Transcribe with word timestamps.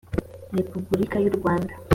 repuburika 0.57 1.17
y 1.23 1.27
u 1.29 1.33
rwanda 1.37 1.73